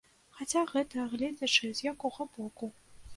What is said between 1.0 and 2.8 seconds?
гледзячы з якога боку.